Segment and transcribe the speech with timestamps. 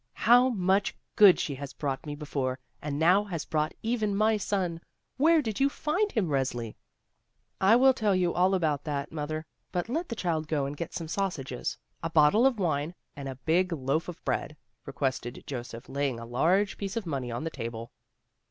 [0.17, 4.81] "How much good she has brought me before, and now has brought even my son!
[5.17, 6.73] Where did you find him, Resli?"
[7.59, 9.11] "I will tell you all about that.
[9.11, 12.63] Mother, but let the child go and get some sausages, a bottle of 56 THE
[12.63, 16.97] ROSE CHILD wine, and a big loaf of bread," requested Joseph, laying a large piece
[16.97, 17.91] of money on the table.